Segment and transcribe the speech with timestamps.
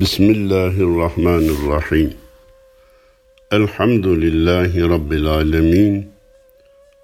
[0.00, 2.14] Bismillahirrahmanirrahim.
[3.52, 6.10] Elhamdülillahi Rabbil alemin.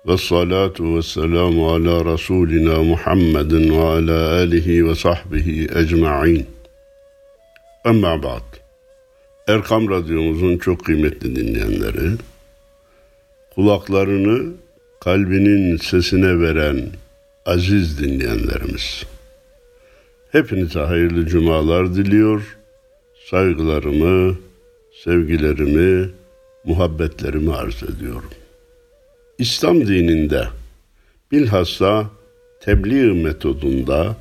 [0.07, 6.47] Ve salatu ve selamu ala Resulina Muhammedin ve ala alihi ve sahbihi ecma'in.
[7.85, 8.57] Amma ba'd.
[9.49, 12.11] Erkam Radyomuzun çok kıymetli dinleyenleri,
[13.55, 14.53] kulaklarını
[15.01, 16.87] kalbinin sesine veren
[17.47, 19.05] aziz dinleyenlerimiz.
[20.33, 22.60] Hepinize hayırlı cumalar diliyor.
[23.31, 24.37] Saygılarımı,
[25.05, 26.11] sevgilerimi,
[26.65, 28.31] muhabbetlerimi arz ediyorum.
[29.39, 30.49] İslam dininde
[31.33, 32.11] bilhassa
[32.61, 34.17] tebliğ metodunda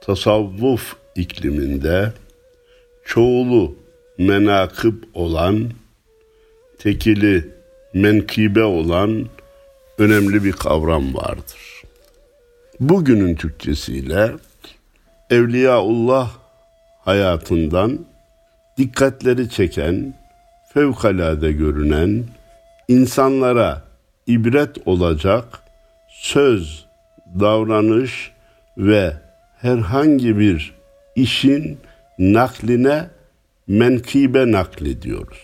[0.00, 2.12] tasavvuf ikliminde
[3.04, 3.74] çoğulu
[4.18, 5.70] menakıb olan
[6.78, 7.48] tekili
[7.94, 9.26] menkibe olan
[9.98, 11.82] önemli bir kavram vardır.
[12.80, 14.32] Bugünün Türkçesiyle
[15.30, 16.30] Evliyaullah
[17.04, 18.06] hayatından
[18.78, 20.14] dikkatleri çeken,
[20.74, 22.24] fevkalade görünen,
[22.88, 23.82] insanlara
[24.26, 25.44] ibret olacak
[26.08, 26.86] söz,
[27.40, 28.32] davranış
[28.78, 29.12] ve
[29.60, 30.74] herhangi bir
[31.16, 31.78] işin
[32.18, 33.06] nakline
[33.66, 35.38] menkibe nakli diyoruz.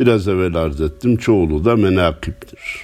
[0.00, 2.80] Biraz evvel arz ettim çoğulu da menakiptir.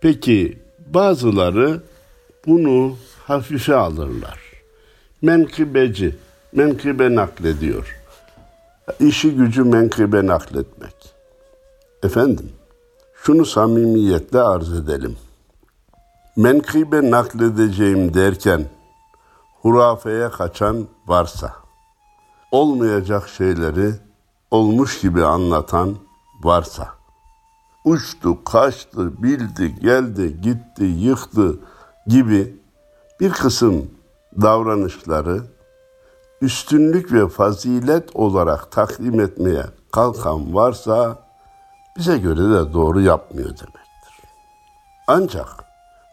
[0.00, 1.80] Peki bazıları
[2.46, 4.40] bunu hafife alırlar.
[5.22, 6.14] Menkibeci,
[6.52, 7.99] menkıbe naklediyor.
[9.00, 11.14] İşi gücü menkıbe nakletmek.
[12.02, 12.52] Efendim,
[13.22, 15.16] şunu samimiyetle arz edelim.
[16.36, 18.64] Menkıbe nakledeceğim derken
[19.62, 21.54] hurafeye kaçan varsa,
[22.50, 23.92] olmayacak şeyleri
[24.50, 25.96] olmuş gibi anlatan
[26.42, 26.88] varsa,
[27.84, 31.58] uçtu, kaçtı, bildi, geldi, gitti, yıktı
[32.06, 32.56] gibi
[33.20, 33.90] bir kısım
[34.42, 35.42] davranışları
[36.40, 41.18] üstünlük ve fazilet olarak takdim etmeye kalkan varsa
[41.96, 44.24] bize göre de doğru yapmıyor demektir.
[45.06, 45.46] Ancak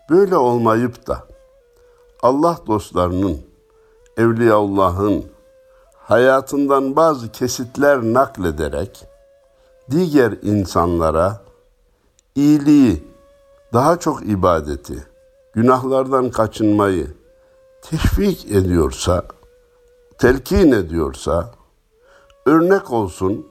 [0.10, 1.24] böyle olmayıp da
[2.24, 3.38] Allah dostlarının,
[4.18, 5.26] Evliyaullah'ın
[5.96, 9.06] hayatından bazı kesitler naklederek
[9.92, 11.42] diğer insanlara
[12.36, 13.08] iyiliği,
[13.74, 15.04] daha çok ibadeti,
[15.54, 17.08] günahlardan kaçınmayı
[17.82, 19.24] teşvik ediyorsa,
[20.18, 21.52] telkin ediyorsa,
[22.46, 23.48] örnek olsun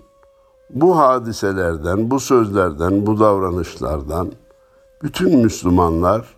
[0.70, 4.32] bu hadiselerden, bu sözlerden, bu davranışlardan
[5.02, 6.36] bütün Müslümanlar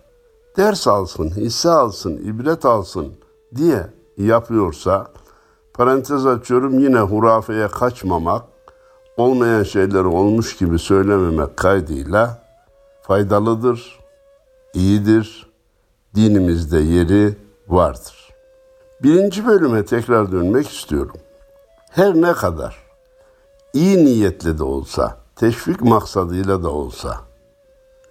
[0.57, 3.13] ders alsın, hisse alsın, ibret alsın
[3.55, 5.07] diye yapıyorsa,
[5.73, 8.45] parantez açıyorum yine hurafeye kaçmamak,
[9.17, 12.43] olmayan şeyleri olmuş gibi söylememek kaydıyla
[13.01, 13.99] faydalıdır,
[14.73, 15.49] iyidir,
[16.15, 18.28] dinimizde yeri vardır.
[19.03, 21.15] Birinci bölüme tekrar dönmek istiyorum.
[21.89, 22.77] Her ne kadar
[23.73, 27.17] iyi niyetle de olsa, teşvik maksadıyla da olsa,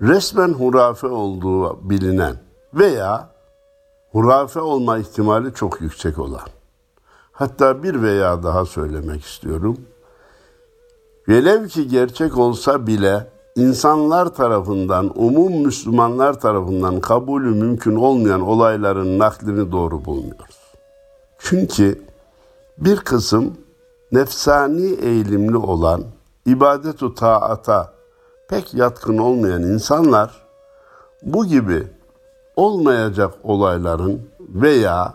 [0.02, 2.36] resmen hurafe olduğu bilinen
[2.74, 3.28] veya
[4.12, 6.48] hurafe olma ihtimali çok yüksek olan,
[7.32, 9.78] hatta bir veya daha söylemek istiyorum.
[11.28, 13.26] Velev ki gerçek olsa bile
[13.56, 20.57] insanlar tarafından, umum Müslümanlar tarafından kabulü mümkün olmayan olayların naklini doğru bulmuyoruz.
[21.38, 22.02] Çünkü
[22.78, 23.56] bir kısım
[24.12, 26.04] nefsani eğilimli olan,
[26.46, 27.92] ibadet-u taata
[28.48, 30.42] pek yatkın olmayan insanlar
[31.22, 31.86] bu gibi
[32.56, 35.14] olmayacak olayların veya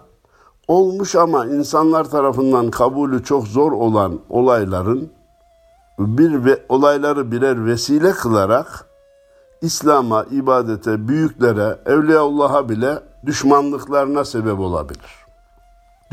[0.68, 5.10] olmuş ama insanlar tarafından kabulü çok zor olan olayların
[6.00, 8.88] bir ve olayları birer vesile kılarak
[9.62, 15.23] İslam'a, ibadete, büyüklere, Evliyaullah'a bile düşmanlıklarına sebep olabilir.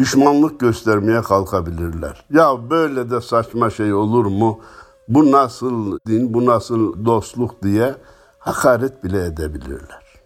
[0.00, 2.24] Düşmanlık göstermeye kalkabilirler.
[2.30, 4.60] Ya böyle de saçma şey olur mu?
[5.08, 7.94] Bu nasıl din, bu nasıl dostluk diye
[8.38, 10.20] hakaret bile edebilirler.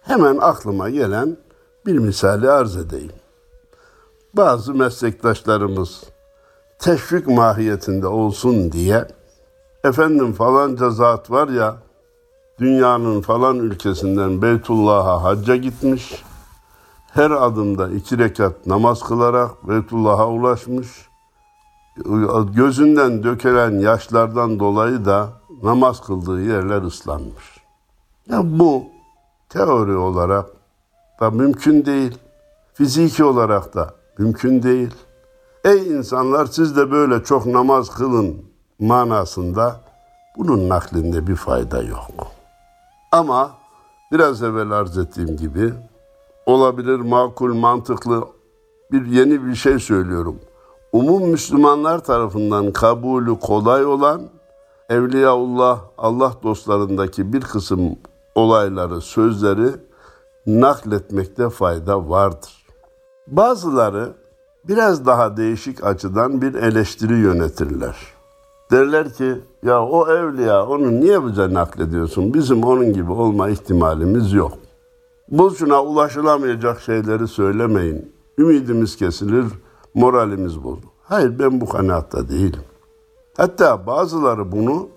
[0.00, 1.36] Hemen aklıma gelen
[1.86, 3.12] bir misali arz edeyim.
[4.34, 6.04] Bazı meslektaşlarımız
[6.78, 9.06] teşvik mahiyetinde olsun diye
[9.84, 11.76] efendim falanca zat var ya
[12.60, 16.24] dünyanın falan ülkesinden Beytullah'a hacca gitmiş.
[17.16, 21.08] Her adımda iki rekat namaz kılarak Beytullah'a ulaşmış.
[22.54, 25.28] Gözünden dökelen yaşlardan dolayı da
[25.62, 27.64] namaz kıldığı yerler ıslanmış.
[28.30, 28.84] Ya bu
[29.48, 30.46] teori olarak
[31.20, 32.18] da mümkün değil.
[32.74, 34.94] Fiziki olarak da mümkün değil.
[35.64, 38.36] Ey insanlar siz de böyle çok namaz kılın
[38.78, 39.80] manasında
[40.38, 42.10] bunun naklinde bir fayda yok.
[43.12, 43.50] Ama
[44.12, 45.72] biraz evvel arz ettiğim gibi
[46.46, 48.24] olabilir makul mantıklı
[48.92, 50.36] bir yeni bir şey söylüyorum.
[50.92, 54.22] umum Müslümanlar tarafından kabulü kolay olan
[54.88, 57.80] Evliyaullah, Allah dostlarındaki bir kısım
[58.34, 59.70] olayları, sözleri
[60.46, 62.66] nakletmekte fayda vardır.
[63.26, 64.12] Bazıları
[64.68, 67.96] biraz daha değişik açıdan bir eleştiri yönetirler.
[68.70, 72.34] Derler ki ya o evliya onu niye bize naklediyorsun?
[72.34, 74.52] Bizim onun gibi olma ihtimalimiz yok.
[75.30, 78.12] Boşuna ulaşılamayacak şeyleri söylemeyin.
[78.38, 79.44] Ümidimiz kesilir,
[79.94, 80.82] moralimiz bozulur.
[81.02, 82.62] Hayır ben bu kanaatta değilim.
[83.36, 84.88] Hatta bazıları bunu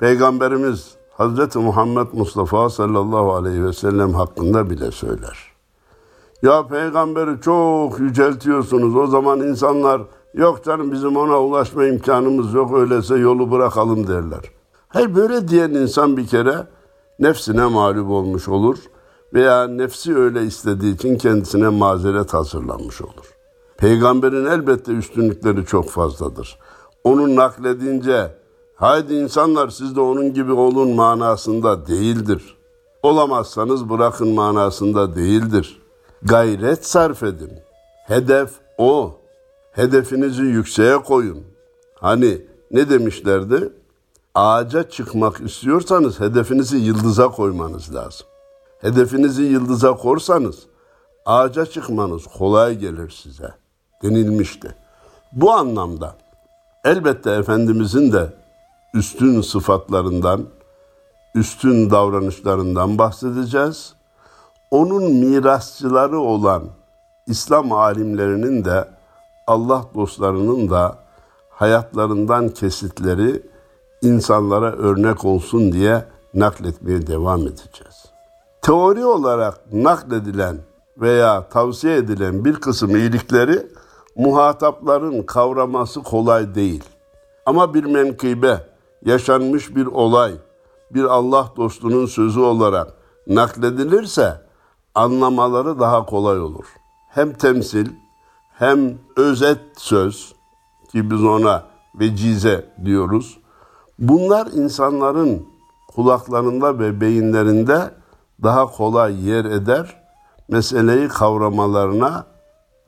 [0.00, 5.38] Peygamberimiz Hazreti Muhammed Mustafa sallallahu aleyhi ve sellem hakkında bile söyler.
[6.42, 8.96] Ya peygamberi çok yüceltiyorsunuz.
[8.96, 10.02] O zaman insanlar
[10.34, 14.50] yok canım bizim ona ulaşma imkanımız yok öyleyse yolu bırakalım derler.
[14.88, 16.66] Hayır böyle diyen insan bir kere
[17.18, 18.78] nefsine mağlup olmuş olur
[19.34, 23.34] veya nefsi öyle istediği için kendisine mazeret hazırlanmış olur.
[23.76, 26.58] Peygamberin elbette üstünlükleri çok fazladır.
[27.04, 28.34] Onun nakledince
[28.74, 32.56] haydi insanlar siz de onun gibi olun manasında değildir.
[33.02, 35.82] Olamazsanız bırakın manasında değildir.
[36.22, 37.52] Gayret sarf edin.
[38.06, 39.12] Hedef o.
[39.72, 41.44] Hedefinizi yükseğe koyun.
[41.94, 43.72] Hani ne demişlerdi?
[44.34, 48.26] Ağaca çıkmak istiyorsanız hedefinizi yıldıza koymanız lazım.
[48.84, 50.58] Hedefinizi yıldıza korsanız
[51.26, 53.54] ağaca çıkmanız kolay gelir size
[54.02, 54.74] denilmişti.
[55.32, 56.16] Bu anlamda
[56.84, 58.32] elbette Efendimizin de
[58.94, 60.44] üstün sıfatlarından,
[61.34, 63.94] üstün davranışlarından bahsedeceğiz.
[64.70, 66.62] Onun mirasçıları olan
[67.26, 68.88] İslam alimlerinin de
[69.46, 70.98] Allah dostlarının da
[71.50, 73.42] hayatlarından kesitleri
[74.02, 76.04] insanlara örnek olsun diye
[76.34, 78.13] nakletmeye devam edeceğiz.
[78.64, 80.56] Teori olarak nakledilen
[80.98, 83.66] veya tavsiye edilen bir kısım iyilikleri
[84.16, 86.84] muhatapların kavraması kolay değil.
[87.46, 88.66] Ama bir menkıbe,
[89.04, 90.32] yaşanmış bir olay,
[90.90, 92.94] bir Allah dostunun sözü olarak
[93.26, 94.40] nakledilirse
[94.94, 96.64] anlamaları daha kolay olur.
[97.08, 97.86] Hem temsil
[98.58, 100.34] hem özet söz
[100.92, 101.62] ki biz ona
[102.00, 103.38] vecize diyoruz.
[103.98, 105.46] Bunlar insanların
[105.94, 108.03] kulaklarında ve beyinlerinde
[108.44, 109.96] daha kolay yer eder,
[110.48, 112.26] meseleyi kavramalarına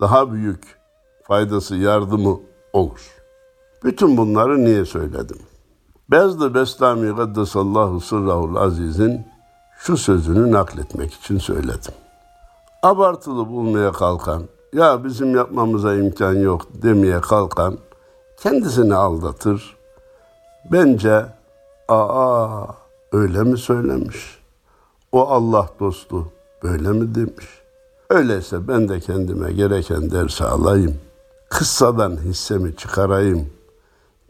[0.00, 0.78] daha büyük
[1.22, 2.40] faydası, yardımı
[2.72, 3.16] olur.
[3.84, 5.38] Bütün bunları niye söyledim?
[6.10, 9.26] Bezd-i Bestami Gaddesallahu Sırrahul Aziz'in
[9.78, 11.94] şu sözünü nakletmek için söyledim.
[12.82, 14.42] Abartılı bulmaya kalkan,
[14.72, 17.78] ya bizim yapmamıza imkan yok demeye kalkan
[18.40, 19.76] kendisini aldatır.
[20.72, 21.26] Bence
[21.88, 22.64] aa
[23.12, 24.45] öyle mi söylemiş?
[25.16, 26.32] O Allah dostu
[26.62, 27.46] böyle mi demiş?
[28.10, 30.94] Öyleyse ben de kendime gereken dersi alayım.
[31.48, 33.50] Kıssadan hissemi çıkarayım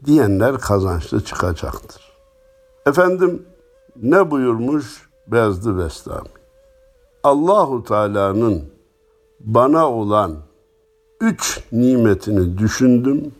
[0.05, 2.01] diyenler kazançlı çıkacaktır.
[2.85, 3.45] Efendim
[4.01, 6.29] ne buyurmuş Bezdi Bestami?
[7.23, 8.63] Allahu Teala'nın
[9.39, 10.35] bana olan
[11.21, 13.31] üç nimetini düşündüm.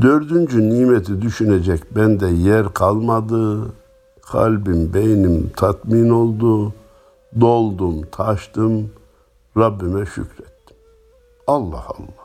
[0.00, 3.66] Dördüncü nimeti düşünecek bende yer kalmadı.
[4.32, 6.72] Kalbim, beynim tatmin oldu.
[7.40, 8.90] Doldum, taştım.
[9.56, 10.76] Rabbime şükrettim.
[11.46, 12.24] Allah Allah.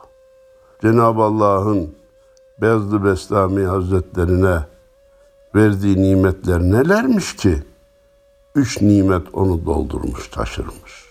[0.82, 1.94] Cenab-ı Allah'ın
[2.60, 4.58] Bezdi Bestami Hazretlerine
[5.54, 7.62] verdiği nimetler nelermiş ki?
[8.54, 11.10] Üç nimet onu doldurmuş, taşırmış.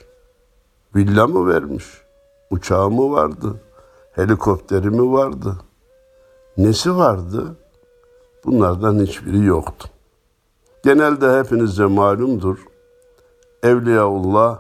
[0.96, 1.86] Villa mı vermiş?
[2.50, 3.62] Uçağı mı vardı?
[4.12, 5.58] Helikopteri mi vardı?
[6.58, 7.56] Nesi vardı?
[8.46, 9.90] Bunlardan hiçbiri yoktu.
[10.90, 12.58] Genelde hepinize malumdur.
[13.64, 14.60] Evliyaullah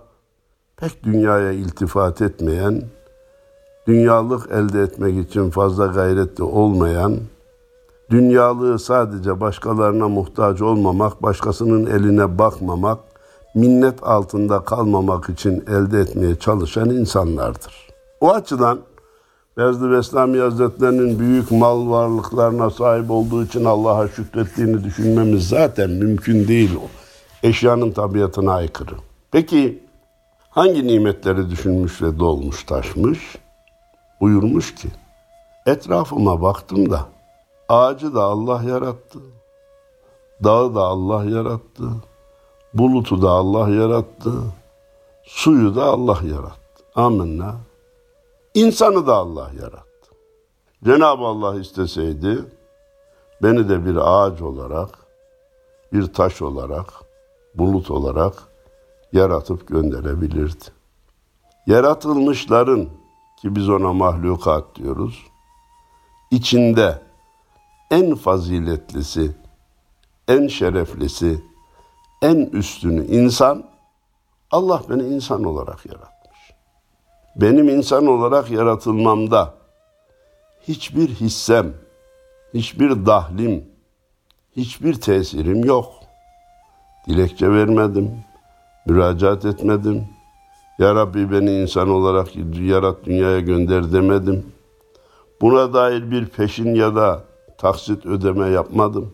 [0.77, 2.83] pek dünyaya iltifat etmeyen,
[3.88, 7.17] dünyalık elde etmek için fazla gayretli olmayan,
[8.09, 13.00] dünyalığı sadece başkalarına muhtaç olmamak, başkasının eline bakmamak,
[13.55, 17.88] minnet altında kalmamak için elde etmeye çalışan insanlardır.
[18.21, 18.79] O açıdan
[19.58, 26.75] Bezdi Beslami Hazretlerinin büyük mal varlıklarına sahip olduğu için Allah'a şükrettiğini düşünmemiz zaten mümkün değil
[26.75, 26.88] o.
[27.48, 28.96] Eşyanın tabiatına aykırı.
[29.32, 29.84] Peki
[30.50, 33.38] hangi nimetleri düşünmüş ve dolmuş taşmış?
[34.22, 34.88] Buyurmuş ki
[35.65, 37.06] etrafıma baktım da
[37.70, 39.20] ağacı da Allah yarattı.
[40.44, 41.89] Dağı da Allah yarattı.
[42.74, 44.34] Bulutu da Allah yarattı.
[45.24, 46.84] Suyu da Allah yarattı.
[46.96, 47.56] Amenna.
[48.53, 50.12] İnsanı da Allah yarattı.
[50.84, 52.46] Cenab-ı Allah isteseydi
[53.44, 54.89] beni de bir ağaç olarak,
[55.94, 56.94] bir taş olarak,
[57.56, 58.34] bulut olarak
[59.13, 60.65] yaratıp gönderebilirdi.
[61.68, 62.89] Yaratılmışların
[63.41, 65.25] ki biz ona mahlukat diyoruz.
[66.32, 67.01] içinde
[67.91, 69.36] en faziletlisi,
[70.27, 71.44] en şereflisi,
[72.22, 73.70] en üstünü insan,
[74.51, 76.18] Allah beni insan olarak yaratmış.
[77.36, 79.53] Benim insan olarak yaratılmamda
[80.67, 81.74] hiçbir hissem,
[82.53, 83.65] hiçbir dahlim,
[84.55, 85.86] hiçbir tesirim yok.
[87.07, 88.12] Dilekçe vermedim,
[88.86, 90.07] müracaat etmedim.
[90.79, 92.27] Ya Rabbi beni insan olarak
[92.59, 94.45] yarat dünyaya gönder demedim.
[95.41, 97.24] Buna dair bir peşin ya da
[97.57, 99.13] taksit ödeme yapmadım.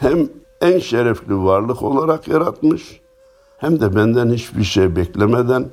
[0.00, 0.28] Hem
[0.60, 3.00] en şerefli varlık olarak yaratmış
[3.58, 5.64] hem de benden hiçbir şey beklemeden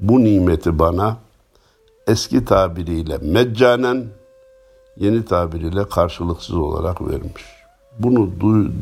[0.00, 1.16] bu nimeti bana
[2.06, 4.06] eski tabiriyle meccanen,
[4.96, 7.44] yeni tabiriyle karşılıksız olarak vermiş.
[7.98, 8.30] Bunu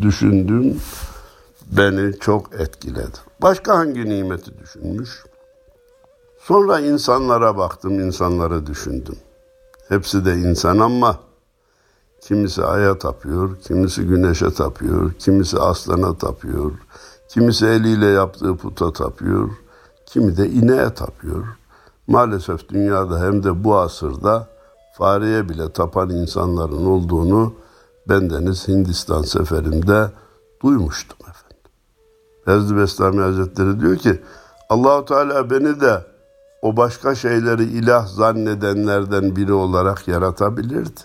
[0.02, 0.80] düşündüm,
[1.72, 3.18] beni çok etkiledi.
[3.42, 5.24] Başka hangi nimeti düşünmüş?
[6.38, 9.16] Sonra insanlara baktım, insanları düşündüm.
[9.88, 11.18] Hepsi de insan ama
[12.20, 16.72] kimisi aya tapıyor, kimisi güneşe tapıyor, kimisi aslana tapıyor,
[17.28, 19.50] kimisi eliyle yaptığı puta tapıyor,
[20.14, 21.44] kimi de ineğe tapıyor.
[22.06, 24.48] Maalesef dünyada hem de bu asırda
[24.98, 27.54] fareye bile tapan insanların olduğunu
[28.08, 30.10] bendeniz Hindistan seferimde
[30.62, 31.70] duymuştum efendim.
[32.44, 34.20] Fezli Bestami Hazretleri diyor ki
[34.68, 36.04] Allahu Teala beni de
[36.62, 41.00] o başka şeyleri ilah zannedenlerden biri olarak yaratabilirdi.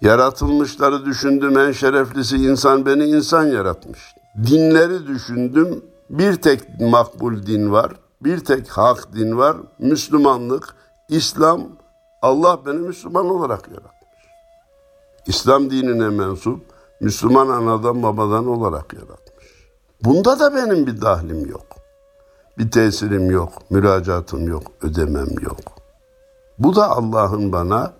[0.00, 4.14] Yaratılmışları düşündüm en şereflisi insan beni insan yaratmış.
[4.46, 7.92] Dinleri düşündüm bir tek makbul din var,
[8.24, 10.74] bir tek hak din var, Müslümanlık,
[11.08, 11.62] İslam,
[12.22, 14.24] Allah beni Müslüman olarak yaratmış.
[15.26, 16.60] İslam dinine mensup,
[17.00, 19.46] Müslüman anadan babadan olarak yaratmış.
[20.04, 21.66] Bunda da benim bir dahlim yok.
[22.58, 25.58] Bir tesirim yok, müracaatım yok, ödemem yok.
[26.58, 27.92] Bu da Allah'ın bana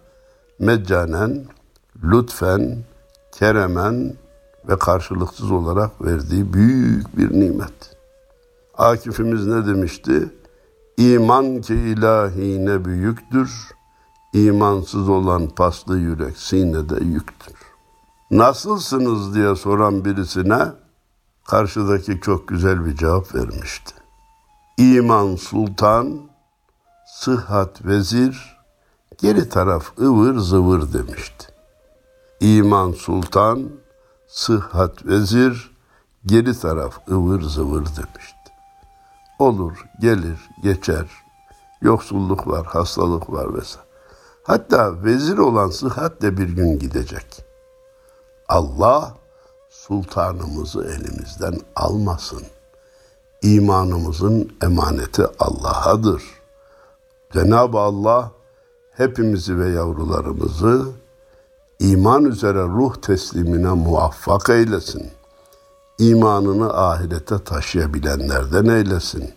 [0.58, 1.44] meccanen,
[2.02, 2.78] lütfen,
[3.32, 4.14] keremen
[4.68, 7.93] ve karşılıksız olarak verdiği büyük bir nimet.
[8.78, 10.34] Akifimiz ne demişti?
[10.96, 13.70] İman ki ilahi ne büyüktür,
[14.32, 17.54] imansız olan paslı yürek sinede yüktür.
[18.30, 20.72] Nasılsınız diye soran birisine
[21.44, 23.94] karşıdaki çok güzel bir cevap vermişti.
[24.78, 26.20] İman sultan,
[27.06, 28.56] sıhhat vezir,
[29.18, 31.46] geri taraf ıvır zıvır demişti.
[32.40, 33.68] İman sultan,
[34.28, 35.76] sıhhat vezir,
[36.26, 38.33] geri taraf ıvır zıvır demişti.
[39.38, 41.06] Olur, gelir, geçer.
[41.82, 43.88] Yoksulluk var, hastalık var vesaire.
[44.42, 47.44] Hatta vezir olan sıhhat de bir gün gidecek.
[48.48, 49.14] Allah
[49.70, 52.42] sultanımızı elimizden almasın
[53.44, 56.22] imanımızın emaneti Allah'adır.
[57.32, 58.30] Cenab-ı Allah
[58.90, 60.86] hepimizi ve yavrularımızı
[61.78, 65.10] iman üzere ruh teslimine muvaffak eylesin.
[65.98, 69.30] İmanını ahirete taşıyabilenlerden eylesin.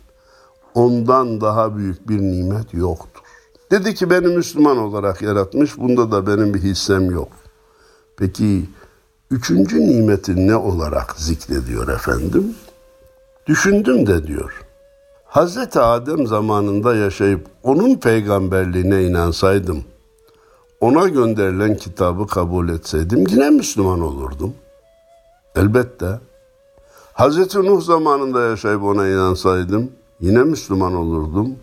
[0.73, 3.21] Ondan daha büyük bir nimet yoktur.
[3.71, 7.27] Dedi ki beni Müslüman olarak yaratmış, bunda da benim bir hissem yok.
[8.17, 8.69] Peki
[9.31, 12.55] üçüncü nimeti ne olarak zikrediyor efendim?
[13.47, 14.63] Düşündüm de diyor.
[15.25, 19.83] Hazreti Adem zamanında yaşayıp onun peygamberliğine inansaydım,
[20.79, 24.53] ona gönderilen kitabı kabul etseydim yine Müslüman olurdum.
[25.55, 26.19] Elbette.
[27.17, 31.55] Hazreti Nuh zamanında yaşayıp ona inansaydım yine Müslüman olurdum.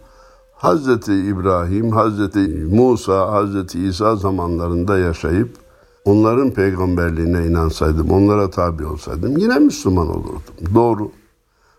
[0.54, 2.38] Hazreti İbrahim, Hazreti
[2.70, 5.56] Musa, Hazreti İsa zamanlarında yaşayıp
[6.04, 10.74] onların peygamberliğine inansaydım, onlara tabi olsaydım yine Müslüman olurdum.
[10.74, 11.10] Doğru.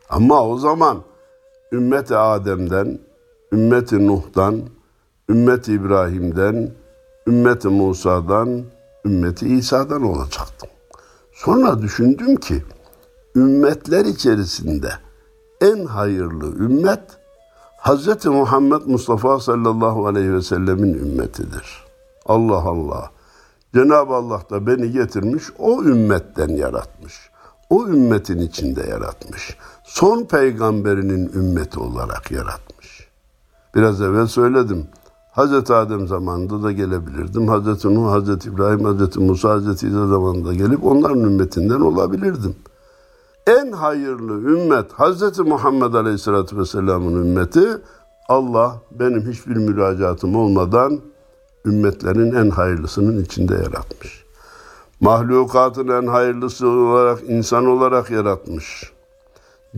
[0.09, 0.97] Ama o zaman
[1.71, 2.99] ümmeti Adem'den,
[3.51, 4.61] ümmeti Nuh'dan,
[5.29, 6.71] ümmeti İbrahim'den,
[7.27, 8.63] ümmeti Musa'dan,
[9.05, 10.69] ümmeti İsa'dan olacaktım.
[11.33, 12.63] Sonra düşündüm ki
[13.35, 14.89] ümmetler içerisinde
[15.61, 17.03] en hayırlı ümmet
[17.83, 18.25] Hz.
[18.25, 21.85] Muhammed Mustafa sallallahu aleyhi ve sellemin ümmetidir.
[22.25, 23.11] Allah Allah.
[23.73, 27.13] Cenab-ı Allah da beni getirmiş, o ümmetten yaratmış.
[27.69, 33.07] O ümmetin içinde yaratmış son peygamberinin ümmeti olarak yaratmış.
[33.75, 34.87] Biraz evvel söyledim.
[35.31, 37.47] Hazreti Adem zamanında da gelebilirdim.
[37.47, 42.55] Hazreti Nuh, Hazreti İbrahim, Hazreti Musa, Hazreti İsa zamanında gelip onların ümmetinden olabilirdim.
[43.47, 47.67] En hayırlı ümmet Hazreti Muhammed Aleyhisselatü Vesselam'ın ümmeti
[48.29, 51.01] Allah benim hiçbir müracaatım olmadan
[51.65, 54.25] ümmetlerin en hayırlısının içinde yaratmış.
[54.99, 58.95] Mahlukatın en hayırlısı olarak insan olarak yaratmış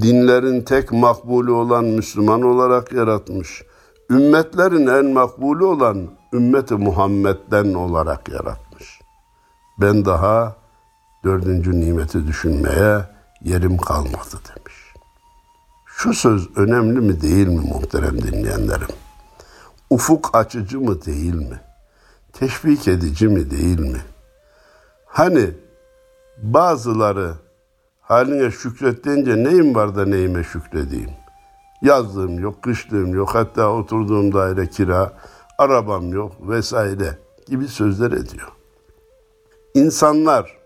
[0.01, 3.63] dinlerin tek makbulü olan Müslüman olarak yaratmış.
[4.12, 9.01] Ümmetlerin en makbulü olan ümmeti Muhammed'den olarak yaratmış.
[9.81, 10.55] Ben daha
[11.24, 14.94] dördüncü nimeti düşünmeye yerim kalmadı demiş.
[15.86, 18.88] Şu söz önemli mi değil mi muhterem dinleyenlerim?
[19.89, 21.62] Ufuk açıcı mı değil mi?
[22.34, 24.01] Teşvik edici mi değil mi?
[25.06, 25.50] Hani
[26.38, 27.34] bazıları
[28.01, 31.12] haline şükret deyince neyim var da neyime şükredeyim?
[31.82, 35.13] Yazdığım yok, kışlığım yok, hatta oturduğum daire kira,
[35.58, 37.17] arabam yok vesaire
[37.48, 38.48] gibi sözler ediyor.
[39.74, 40.58] İnsanlar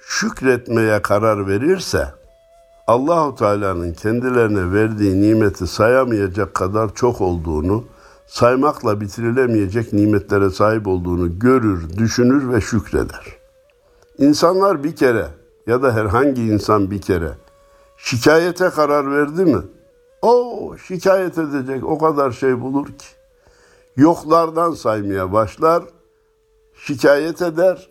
[0.00, 2.15] şükretmeye karar verirse
[2.86, 7.84] Allahu Teala'nın kendilerine verdiği nimeti sayamayacak kadar çok olduğunu,
[8.26, 13.36] saymakla bitirilemeyecek nimetlere sahip olduğunu görür, düşünür ve şükreder.
[14.18, 15.26] İnsanlar bir kere
[15.66, 17.30] ya da herhangi insan bir kere
[17.96, 19.62] şikayete karar verdi mi?
[20.22, 23.06] O şikayet edecek o kadar şey bulur ki.
[23.96, 25.84] Yoklardan saymaya başlar,
[26.74, 27.88] şikayet eder,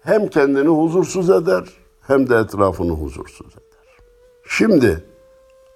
[0.00, 1.64] hem kendini huzursuz eder
[2.00, 3.71] hem de etrafını huzursuz eder.
[4.48, 5.04] Şimdi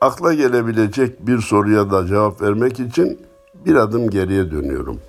[0.01, 3.21] akla gelebilecek bir soruya da cevap vermek için
[3.55, 5.01] bir adım geriye dönüyorum.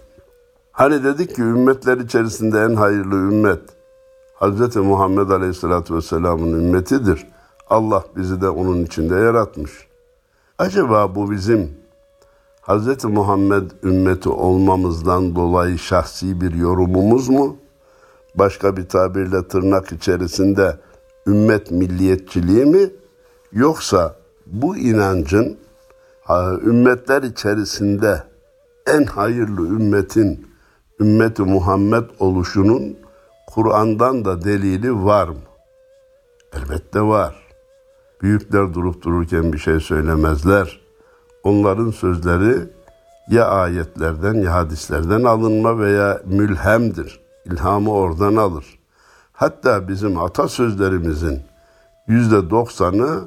[0.72, 3.62] Hani dedik ki ümmetler içerisinde en hayırlı ümmet
[4.42, 4.76] Hz.
[4.76, 7.28] Muhammed Aleyhisselatü Vesselam'ın ümmetidir.
[7.70, 9.72] Allah bizi de onun içinde yaratmış.
[10.58, 11.72] Acaba bu bizim
[12.62, 13.06] Hz.
[13.06, 17.58] Muhammed ümmeti olmamızdan dolayı şahsi bir yorumumuz mu?
[18.36, 20.78] Başka bir tabirle tırnak içerisinde
[21.28, 22.90] ümmet milliyetçiliği mi?
[23.51, 25.58] Yoksa bu inancın
[26.66, 28.24] ümmetler içerisinde
[28.88, 30.48] en hayırlı ümmetin
[31.00, 32.98] ümmeti Muhammed oluşunun
[33.48, 35.36] Kur'an'dan da delili var mı?
[36.54, 37.36] Elbette var.
[38.22, 40.82] Büyükler durup dururken bir şey söylemezler.
[41.44, 42.56] Onların sözleri
[43.30, 47.20] ya ayetlerden ya hadislerden alınma veya mülhemdir.
[47.46, 48.80] İlhamı oradan alır.
[49.34, 51.41] Hatta bizim atasözlerimizin
[52.08, 53.19] yüzde doksanı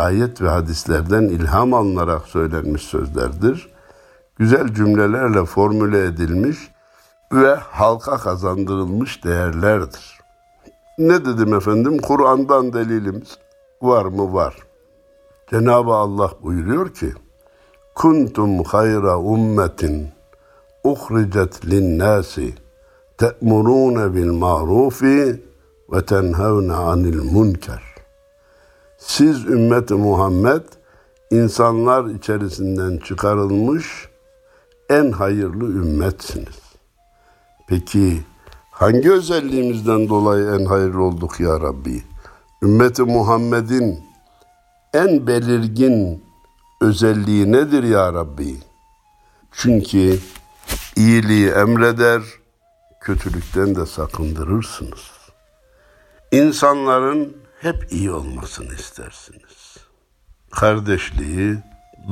[0.00, 3.70] ayet ve hadislerden ilham alınarak söylenmiş sözlerdir.
[4.38, 6.58] Güzel cümlelerle formüle edilmiş
[7.32, 10.20] ve halka kazandırılmış değerlerdir.
[10.98, 11.98] Ne dedim efendim?
[11.98, 13.38] Kur'an'dan delilimiz
[13.82, 14.34] var mı?
[14.34, 14.56] Var.
[15.50, 17.12] Cenab-ı Allah buyuruyor ki,
[17.94, 20.08] Kuntum hayra ummetin
[20.84, 22.54] uhricet linnâsi
[23.18, 25.44] te'murûne bil ma'rufi
[25.92, 27.89] ve tenhevne anil münker.
[29.20, 30.62] Siz ümmeti Muhammed
[31.30, 34.08] insanlar içerisinden çıkarılmış
[34.90, 36.60] en hayırlı ümmetsiniz.
[37.68, 38.20] Peki
[38.70, 42.02] hangi özelliğimizden dolayı en hayırlı olduk ya Rabbi?
[42.62, 44.00] Ümmeti Muhammed'in
[44.94, 46.24] en belirgin
[46.80, 48.56] özelliği nedir ya Rabbi?
[49.52, 50.18] Çünkü
[50.96, 52.22] iyiliği emreder,
[53.00, 55.10] kötülükten de sakındırırsınız.
[56.32, 59.76] İnsanların hep iyi olmasını istersiniz.
[60.50, 61.58] Kardeşliği,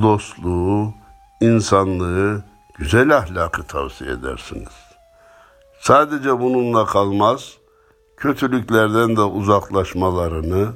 [0.03, 0.95] dostluğu,
[1.41, 2.45] insanlığı,
[2.79, 4.73] güzel ahlakı tavsiye edersiniz.
[5.81, 7.55] Sadece bununla kalmaz,
[8.17, 10.73] kötülüklerden de uzaklaşmalarını,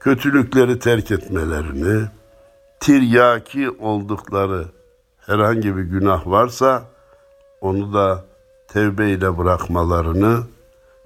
[0.00, 2.06] kötülükleri terk etmelerini,
[2.80, 4.64] tiryaki oldukları
[5.26, 6.84] herhangi bir günah varsa
[7.60, 8.24] onu da
[8.68, 10.42] tevbe ile bırakmalarını,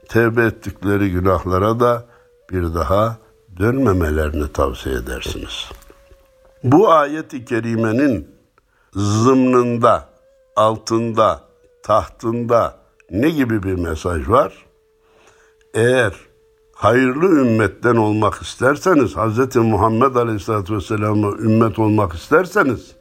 [0.09, 2.10] tevbe ettikleri günahlara da
[2.51, 3.17] bir daha
[3.59, 5.71] dönmemelerini tavsiye edersiniz.
[6.65, 8.29] Bu ayet-i kerimenin
[8.95, 10.09] zımnında,
[10.57, 11.41] altında,
[11.83, 12.77] tahtında
[13.11, 14.67] ne gibi bir mesaj var?
[15.75, 16.13] Eğer
[16.75, 19.57] hayırlı ümmetten olmak isterseniz, Hz.
[19.57, 22.93] Muhammed Aleyhisselatü Vesselam'a ümmet olmak isterseniz,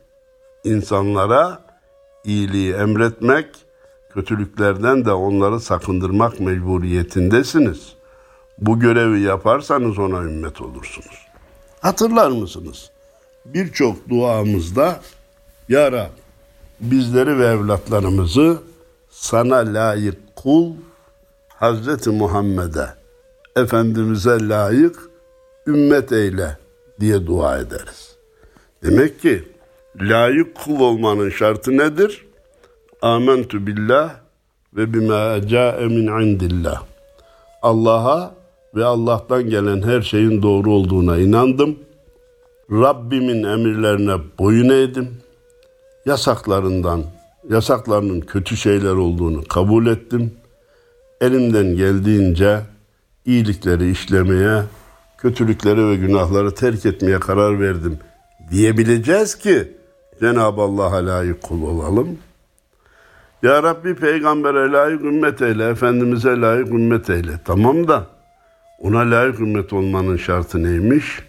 [0.63, 1.61] insanlara
[2.23, 3.47] iyiliği emretmek,
[4.13, 7.98] kötülüklerden de onları sakındırmak mecburiyetindesiniz.
[8.61, 11.27] Bu görevi yaparsanız ona ümmet olursunuz.
[11.79, 12.89] Hatırlar mısınız?
[13.45, 14.99] Birçok duamızda
[15.69, 16.09] Ya Rab,
[16.79, 18.57] bizleri ve evlatlarımızı
[19.09, 20.73] sana layık kul
[21.49, 22.87] Hazreti Muhammed'e,
[23.55, 25.09] Efendimiz'e layık
[25.67, 26.57] ümmet eyle
[26.99, 28.15] diye dua ederiz.
[28.83, 29.47] Demek ki
[30.01, 32.25] layık kul olmanın şartı nedir?
[33.01, 34.15] Amentu billah
[34.73, 36.83] ve bima ca'e min indillah.
[37.61, 38.38] Allah'a
[38.75, 41.79] ve Allah'tan gelen her şeyin doğru olduğuna inandım.
[42.71, 45.09] Rabbimin emirlerine boyun eğdim.
[46.05, 47.03] Yasaklarından,
[47.49, 50.33] yasaklarının kötü şeyler olduğunu kabul ettim.
[51.21, 52.59] Elimden geldiğince
[53.25, 54.63] iyilikleri işlemeye,
[55.17, 57.99] kötülükleri ve günahları terk etmeye karar verdim
[58.51, 59.73] diyebileceğiz ki
[60.19, 62.17] Cenab-ı Allah'a layık kul olalım.
[63.43, 67.31] Ya Rabbi peygambere layık ümmet eyle, Efendimiz'e layık ümmet eyle.
[67.45, 68.18] Tamam da
[68.79, 71.23] ona layık ümmet olmanın şartı neymiş?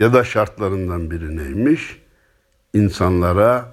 [0.00, 2.02] Ya da şartlarından biri neymiş?
[2.74, 3.64] İnsanlara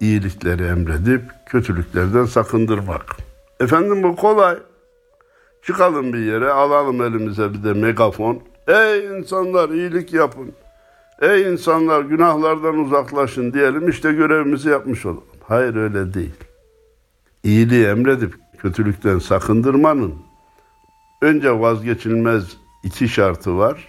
[0.00, 3.16] iyilikleri emredip kötülüklerden sakındırmak.
[3.60, 4.58] Efendim bu kolay.
[5.62, 8.42] Çıkalım bir yere, alalım elimize bir de megafon.
[8.68, 10.52] Ey insanlar iyilik yapın.
[11.20, 15.24] Ey insanlar günahlardan uzaklaşın diyelim işte görevimizi yapmış olalım.
[15.42, 16.34] Hayır öyle değil.
[17.44, 20.14] İyiliği emredip kötülükten sakındırmanın
[21.22, 22.44] önce vazgeçilmez
[22.82, 23.86] iki şartı var.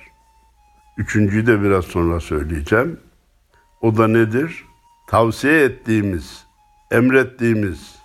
[0.98, 3.00] Üçüncüyü de biraz sonra söyleyeceğim.
[3.82, 4.66] O da nedir?
[5.08, 6.44] Tavsiye ettiğimiz,
[6.92, 7.96] emrettiğimiz,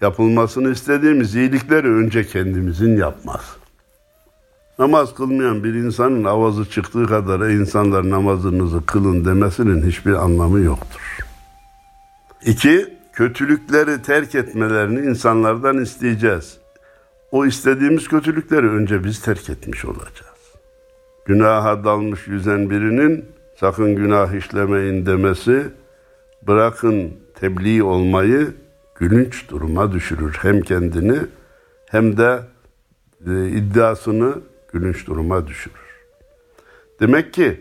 [0.00, 3.56] yapılmasını istediğimiz iyilikleri önce kendimizin yapmaz.
[4.78, 11.18] Namaz kılmayan bir insanın avazı çıktığı kadar insanlar namazınızı kılın demesinin hiçbir anlamı yoktur.
[12.46, 16.59] İki, kötülükleri terk etmelerini insanlardan isteyeceğiz.
[17.32, 20.54] O istediğimiz kötülükleri önce biz terk etmiş olacağız.
[21.24, 23.24] Günaha dalmış yüzen birinin
[23.56, 25.62] sakın günah işlemeyin demesi,
[26.42, 28.54] bırakın tebliğ olmayı
[28.94, 30.38] gülünç duruma düşürür.
[30.42, 31.18] Hem kendini
[31.86, 32.40] hem de
[33.26, 34.34] e, iddiasını
[34.72, 35.90] gülünç duruma düşürür.
[37.00, 37.60] Demek ki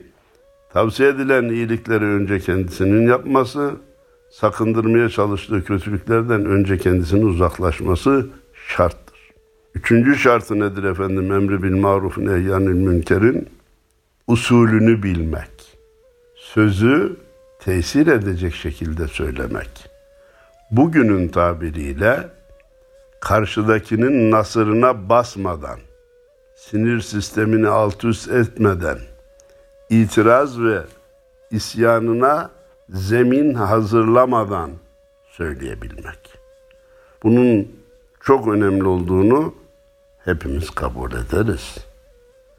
[0.73, 3.71] tavsiye edilen iyilikleri önce kendisinin yapması,
[4.31, 8.27] sakındırmaya çalıştığı kötülüklerden önce kendisinin uzaklaşması
[8.67, 9.08] şarttır.
[9.79, 11.31] Üçüncü şartı nedir efendim?
[11.31, 13.49] Emri bil maruf nehyanil münkerin
[14.27, 15.77] usulünü bilmek.
[16.35, 17.15] Sözü
[17.59, 19.89] tesir edecek şekilde söylemek.
[20.71, 22.27] Bugünün tabiriyle
[23.21, 25.79] karşıdakinin nasırına basmadan,
[26.55, 28.97] sinir sistemini alt üst etmeden,
[29.89, 30.79] itiraz ve
[31.51, 32.49] isyanına
[32.89, 34.71] zemin hazırlamadan
[35.31, 36.19] söyleyebilmek.
[37.23, 37.67] Bunun
[38.23, 39.58] çok önemli olduğunu
[40.25, 41.77] hepimiz kabul ederiz.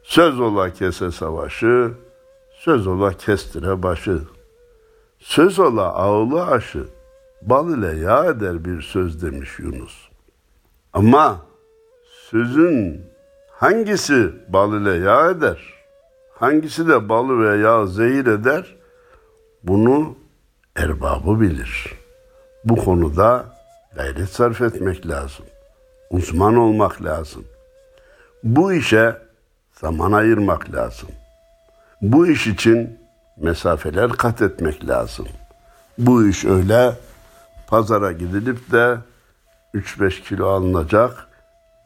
[0.03, 1.91] Söz ola kese savaşı,
[2.53, 4.21] söz ola kestire başı.
[5.19, 6.87] Söz ola ağlı aşı,
[7.41, 10.09] bal ile yağ eder bir söz demiş Yunus.
[10.93, 11.41] Ama
[12.29, 13.01] sözün
[13.51, 15.73] hangisi bal ile yağ eder,
[16.33, 18.75] hangisi de balı ve yağ zehir eder,
[19.63, 20.15] bunu
[20.75, 21.93] erbabı bilir.
[22.65, 23.45] Bu konuda
[23.95, 25.45] gayret sarf etmek lazım.
[26.11, 27.43] Uzman olmak lazım.
[28.43, 29.17] Bu işe
[29.73, 31.09] zaman ayırmak lazım.
[32.01, 32.99] Bu iş için
[33.37, 35.27] mesafeler kat etmek lazım.
[35.97, 36.93] Bu iş öyle
[37.67, 38.97] pazara gidilip de
[39.75, 41.27] 3-5 kilo alınacak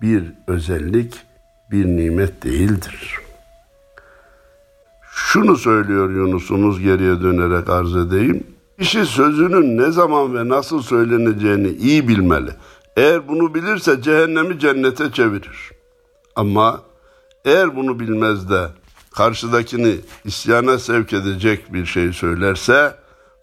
[0.02, 1.22] bir özellik,
[1.72, 3.20] bir nimet değildir.
[5.12, 8.48] Şunu söylüyor Yunus'umuz geriye dönerek arz edeyim.
[8.80, 12.52] Kişi sözünün ne zaman ve nasıl söyleneceğini iyi bilmeli.
[12.96, 15.72] Eğer bunu bilirse cehennemi cennete çevirir.
[16.36, 16.82] Ama
[17.46, 18.70] eğer bunu bilmez de
[19.12, 22.96] karşıdakini isyana sevk edecek bir şey söylerse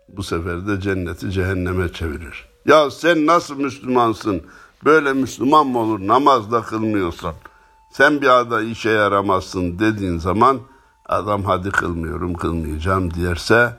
[0.09, 2.49] bu sefer de cenneti cehenneme çevirir.
[2.67, 4.43] Ya sen nasıl Müslümansın?
[4.85, 7.35] Böyle Müslüman mı olur namaz kılmıyorsan?
[7.93, 10.61] Sen bir ada işe yaramazsın dediğin zaman
[11.07, 13.77] adam hadi kılmıyorum kılmayacağım derse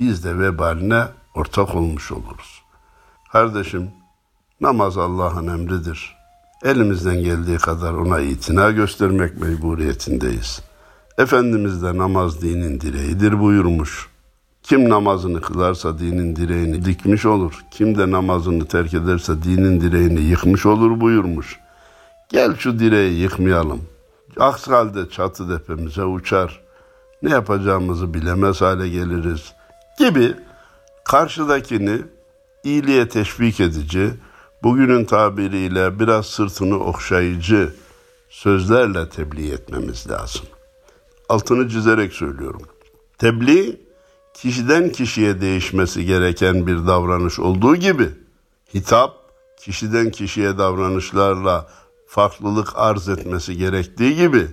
[0.00, 1.04] biz de vebaline
[1.34, 2.62] ortak olmuş oluruz.
[3.32, 3.90] Kardeşim
[4.60, 6.16] namaz Allah'ın emridir.
[6.64, 10.60] Elimizden geldiği kadar ona itina göstermek mecburiyetindeyiz.
[11.18, 14.08] Efendimiz de namaz dinin direğidir buyurmuş.
[14.62, 17.64] Kim namazını kılarsa dinin direğini dikmiş olur.
[17.70, 21.58] Kim de namazını terk ederse dinin direğini yıkmış olur buyurmuş.
[22.28, 23.80] Gel şu direği yıkmayalım.
[24.40, 26.60] Aksi halde çatı depemize uçar.
[27.22, 29.52] Ne yapacağımızı bilemez hale geliriz.
[29.98, 30.34] Gibi
[31.04, 31.98] karşıdakini
[32.64, 34.10] iyiliğe teşvik edici,
[34.62, 37.74] bugünün tabiriyle biraz sırtını okşayıcı
[38.30, 40.46] sözlerle tebliğ etmemiz lazım.
[41.28, 42.62] Altını çizerek söylüyorum.
[43.18, 43.80] Tebliğ
[44.34, 48.10] kişiden kişiye değişmesi gereken bir davranış olduğu gibi
[48.74, 49.14] hitap
[49.60, 51.68] kişiden kişiye davranışlarla
[52.06, 54.46] farklılık arz etmesi gerektiği gibi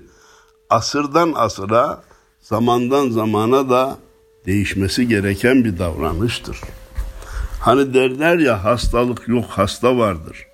[0.70, 2.04] asırdan asıra
[2.42, 3.98] zamandan zamana da
[4.46, 6.58] değişmesi gereken bir davranıştır.
[7.66, 10.46] Hani derler ya hastalık yok hasta vardır.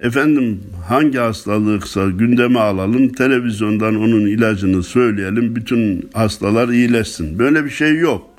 [0.00, 7.38] Efendim hangi hastalıksa gündeme alalım, televizyondan onun ilacını söyleyelim, bütün hastalar iyileşsin.
[7.38, 8.30] Böyle bir şey yok.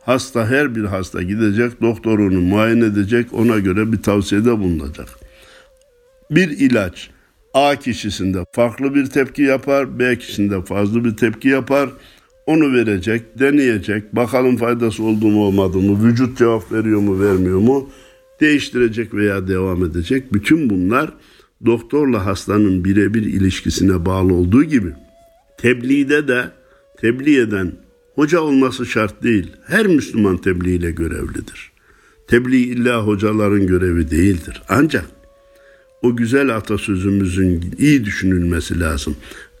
[0.00, 5.08] Hasta her bir hasta gidecek, doktorunu muayene edecek, ona göre bir tavsiyede bulunacak.
[6.30, 7.10] Bir ilaç
[7.54, 11.90] A kişisinde farklı bir tepki yapar, B kişisinde fazla bir tepki yapar.
[12.48, 17.90] Onu verecek, deneyecek, bakalım faydası oldu mu olmadı mı, vücut cevap veriyor mu vermiyor mu.
[18.40, 20.32] değiştirecek veya devam edecek.
[20.32, 21.12] Bütün bunlar
[21.66, 24.92] doktorla hastanın birebir ilişkisine bağlı olduğu gibi
[25.58, 26.50] tebliğde de
[27.00, 27.72] tebliğ eden
[28.14, 29.52] hoca olması şart değil.
[29.66, 31.72] Her Müslüman tebliğ ile görevlidir.
[32.28, 34.62] Tebliğ illa hocaların görevi değildir.
[34.68, 35.04] Ancak
[36.02, 39.16] o güzel atasözümüzün iyi düşünülmesi lazım.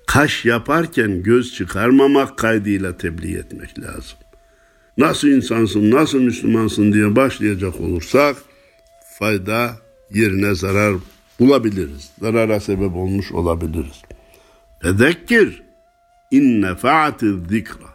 [0.08, 4.18] Kaş yaparken göz çıkarmamak kaydıyla tebliğ etmek lazım.
[4.98, 8.36] Nasıl insansın, nasıl Müslümansın diye başlayacak olursak
[9.18, 9.70] fayda
[10.10, 10.94] yerine zarar
[11.40, 12.10] bulabiliriz.
[12.20, 14.02] Zarara sebep olmuş olabiliriz.
[14.82, 15.62] Fezekkir
[16.30, 17.88] inne fa'ati zikra.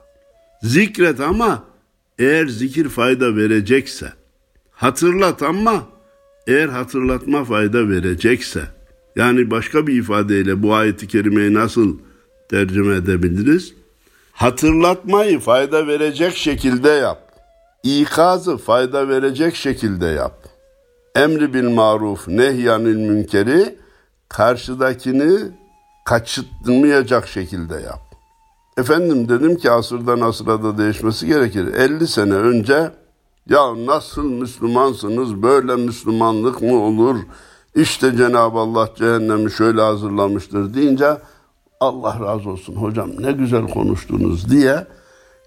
[0.62, 1.64] Zikret ama
[2.20, 4.14] eğer zikir fayda verecekse,
[4.72, 5.88] hatırlat ama
[6.48, 8.62] eğer hatırlatma fayda verecekse,
[9.16, 11.98] yani başka bir ifadeyle bu ayeti kerimeyi nasıl
[12.50, 13.74] tercüme edebiliriz?
[14.32, 17.32] Hatırlatmayı fayda verecek şekilde yap.
[17.84, 20.48] İkazı fayda verecek şekilde yap.
[21.16, 23.76] Emri bil maruf, nehyanil münkeri
[24.30, 25.40] karşıdakini
[26.06, 28.02] kaçırtmayacak şekilde yap.
[28.78, 31.74] Efendim dedim ki asırdan asıra da değişmesi gerekir.
[31.74, 32.92] 50 sene önce
[33.50, 37.18] ya nasıl Müslümansınız böyle Müslümanlık mı olur?
[37.76, 41.18] İşte Cenab-ı Allah cehennemi şöyle hazırlamıştır deyince
[41.80, 44.88] Allah razı olsun hocam ne güzel konuştunuz diye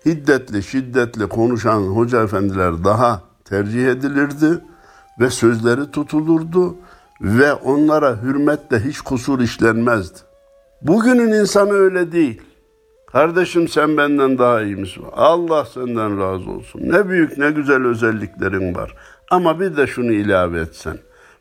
[0.06, 4.60] hiddetli şiddetli konuşan hoca efendiler daha tercih edilirdi
[5.20, 6.76] ve sözleri tutulurdu
[7.20, 10.18] ve onlara hürmette hiç kusur işlenmezdi.
[10.82, 12.42] Bugünün insanı öyle değil.
[13.12, 15.04] Kardeşim sen benden daha iyi misin?
[15.12, 16.80] Allah senden razı olsun.
[16.84, 18.94] Ne büyük ne güzel özelliklerin var.
[19.30, 20.98] Ama bir de şunu ilave etsen.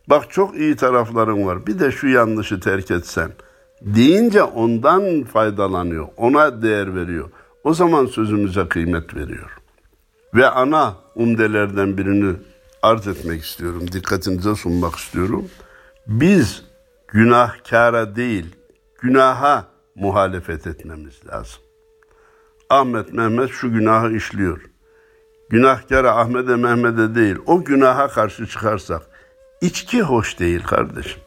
[0.09, 1.67] Bak çok iyi tarafların var.
[1.67, 3.31] Bir de şu yanlışı terk etsen.
[3.81, 6.07] Deyince ondan faydalanıyor.
[6.17, 7.29] Ona değer veriyor.
[7.63, 9.57] O zaman sözümüze kıymet veriyor.
[10.33, 12.35] Ve ana umdelerden birini
[12.81, 13.91] arz etmek istiyorum.
[13.91, 15.49] Dikkatinize sunmak istiyorum.
[16.07, 16.63] Biz
[17.07, 18.55] günahkara değil,
[19.01, 19.65] günaha
[19.95, 21.61] muhalefet etmemiz lazım.
[22.69, 24.61] Ahmet Mehmet şu günahı işliyor.
[25.49, 29.01] Günahkara Ahmet'e Mehmet'e değil, o günaha karşı çıkarsak,
[29.65, 31.21] içki hoş değil kardeşim.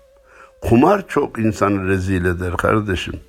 [0.62, 3.20] Kumar çok insanı rezil eder kardeşim.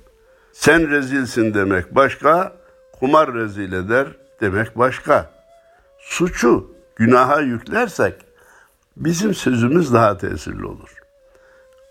[0.52, 2.52] Sen rezilsin demek başka,
[3.00, 4.06] kumar rezil eder
[4.40, 5.30] demek başka.
[5.98, 8.14] Suçu günaha yüklersek
[8.96, 10.94] bizim sözümüz daha tesirli olur.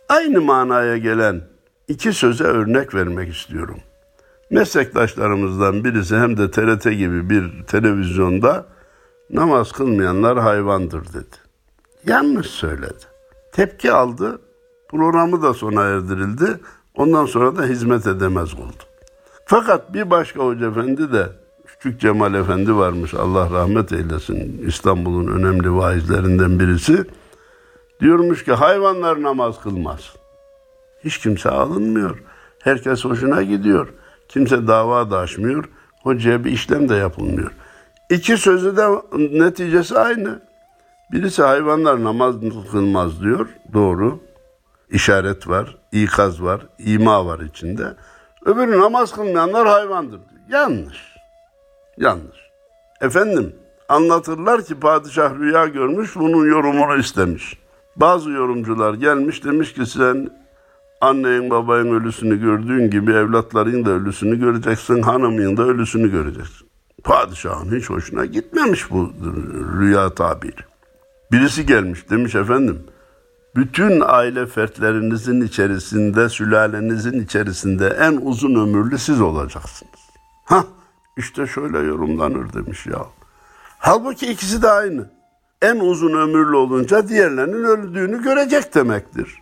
[0.09, 1.41] Aynı manaya gelen
[1.87, 3.79] iki söze örnek vermek istiyorum.
[4.51, 8.65] Meslektaşlarımızdan birisi hem de TRT gibi bir televizyonda
[9.29, 11.35] namaz kılmayanlar hayvandır dedi.
[12.05, 13.08] Yanlış söyledi.
[13.59, 14.41] Tepki aldı.
[14.89, 16.59] Programı da sona erdirildi.
[16.95, 18.83] Ondan sonra da hizmet edemez oldu.
[19.45, 21.27] Fakat bir başka hoca efendi de
[21.67, 27.05] Küçük Cemal Efendi varmış Allah rahmet eylesin İstanbul'un önemli vaizlerinden birisi.
[28.01, 30.15] Diyormuş ki hayvanlar namaz kılmaz.
[31.03, 32.23] Hiç kimse alınmıyor.
[32.63, 33.93] Herkes hoşuna gidiyor.
[34.29, 35.69] Kimse dava da açmıyor.
[36.03, 37.51] Hocaya bir işlem de yapılmıyor.
[38.09, 38.87] İki sözü de
[39.39, 40.48] neticesi aynı.
[41.11, 42.35] Birisi hayvanlar namaz
[42.71, 43.47] kılmaz diyor.
[43.73, 44.19] Doğru.
[44.89, 47.95] İşaret var, ikaz var, ima var içinde.
[48.45, 50.41] Öbürü namaz kılmayanlar hayvandır diyor.
[50.49, 51.15] Yanlış.
[51.97, 52.37] Yanlış.
[53.01, 53.55] Efendim
[53.89, 57.59] anlatırlar ki padişah rüya görmüş bunun yorumunu istemiş.
[57.95, 60.29] Bazı yorumcular gelmiş demiş ki sen
[61.01, 66.67] Annenin babanın ölüsünü gördüğün gibi evlatların da ölüsünü göreceksin, hanımın da ölüsünü göreceksin.
[67.03, 69.13] Padişahın hiç hoşuna gitmemiş bu
[69.79, 70.68] rüya tabiri.
[71.31, 72.83] Birisi gelmiş demiş efendim,
[73.55, 79.99] bütün aile fertlerinizin içerisinde, sülalenizin içerisinde en uzun ömürlü siz olacaksınız.
[80.45, 80.65] Ha,
[81.17, 83.05] işte şöyle yorumlanır demiş ya.
[83.79, 85.09] Halbuki ikisi de aynı.
[85.61, 89.39] En uzun ömürlü olunca diğerlerinin öldüğünü görecek demektir.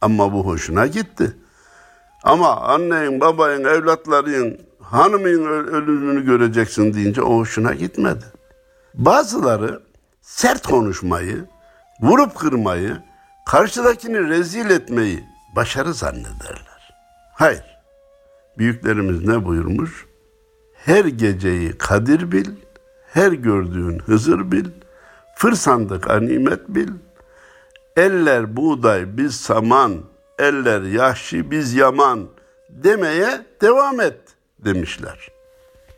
[0.00, 1.36] Ama bu hoşuna gitti.
[2.22, 8.24] Ama annenin, babayın, evlatların, hanımın ölümünü göreceksin deyince o hoşuna gitmedi.
[8.94, 9.80] Bazıları
[10.24, 11.44] sert konuşmayı,
[12.00, 13.02] vurup kırmayı,
[13.46, 15.24] karşıdakini rezil etmeyi
[15.56, 16.94] başarı zannederler.
[17.34, 17.64] Hayır.
[18.58, 20.06] Büyüklerimiz ne buyurmuş?
[20.74, 22.50] Her geceyi kadir bil,
[23.12, 24.64] her gördüğün Hızır bil,
[25.36, 26.88] fırsandık animet bil,
[27.96, 30.02] eller buğday biz saman,
[30.38, 32.28] eller yahşi biz yaman
[32.68, 34.18] demeye devam et
[34.58, 35.28] demişler.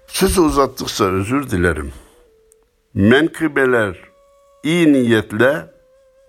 [0.06, 1.92] Sözü uzattıkça özür dilerim.
[2.94, 4.15] Menkıbeler
[4.66, 5.66] iyi niyetle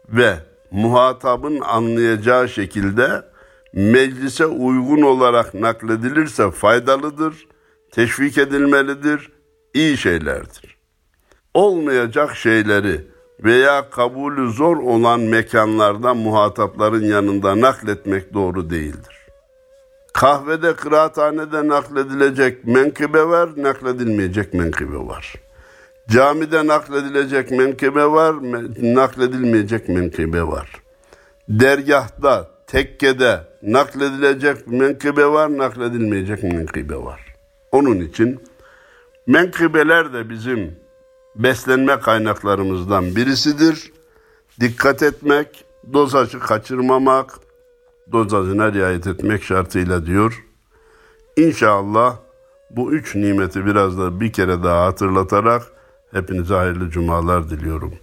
[0.10, 0.34] ve
[0.72, 3.24] muhatabın anlayacağı şekilde
[3.74, 7.48] meclise uygun olarak nakledilirse faydalıdır,
[7.92, 9.32] teşvik edilmelidir,
[9.74, 10.78] iyi şeylerdir.
[11.54, 13.08] Olmayacak şeyleri
[13.44, 19.18] veya kabulü zor olan mekanlarda muhatapların yanında nakletmek doğru değildir.
[20.14, 25.47] Kahvede, kıraathanede nakledilecek menkıbe var, nakledilmeyecek menkıbe var.
[26.10, 28.36] Camide nakledilecek menkıbe var,
[28.96, 30.72] nakledilmeyecek menkıbe var.
[31.50, 37.36] Dergahta, tekkede nakledilecek menkıbe var, nakledilmeyecek menkıbe var.
[37.72, 38.40] Onun için
[39.28, 40.76] menkıbeler de bizim
[41.36, 43.92] beslenme kaynaklarımızdan birisidir.
[44.60, 47.40] Dikkat etmek, dozajı kaçırmamak,
[48.12, 50.46] dozajına riayet etmek şartıyla diyor.
[51.38, 52.18] İnşallah
[52.70, 55.77] bu üç nimeti biraz da bir kere daha hatırlatarak
[56.12, 57.94] hepinize hayırlı cumalar diliyorum.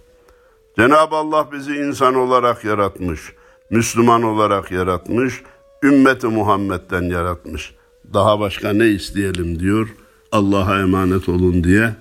[0.77, 3.21] Cenab-ı Allah bizi insan olarak yaratmış,
[3.69, 5.41] Müslüman olarak yaratmış,
[5.83, 7.73] ümmeti Muhammed'den yaratmış.
[8.13, 9.87] Daha başka ne isteyelim diyor.
[10.31, 11.93] Allah'a emanet olun diye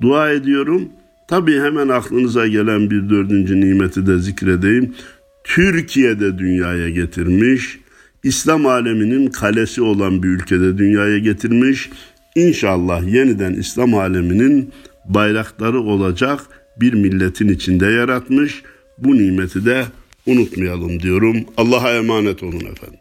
[0.00, 0.82] dua ediyorum.
[1.28, 4.94] Tabii hemen aklınıza gelen bir dördüncü nimeti de zikredeyim.
[5.44, 7.78] Türkiye'de dünyaya getirmiş,
[8.22, 11.90] İslam aleminin kalesi olan bir ülkede dünyaya getirmiş.
[12.34, 14.72] İnşallah yeniden İslam aleminin
[15.04, 16.40] bayrakları olacak
[16.76, 18.62] bir milletin içinde yaratmış.
[18.98, 19.84] Bu nimeti de
[20.26, 21.36] unutmayalım diyorum.
[21.56, 23.00] Allah'a emanet olun efendim.